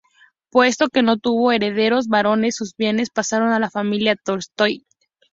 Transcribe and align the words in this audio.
Puesto 0.49 0.89
que 0.89 1.03
no 1.03 1.17
tuvo 1.17 1.51
herederos 1.51 2.07
varones, 2.07 2.55
sus 2.55 2.75
bienes 2.75 3.11
pasaron 3.11 3.53
a 3.53 3.59
la 3.59 3.69
familia 3.69 4.15
Tolstói. 4.15 4.87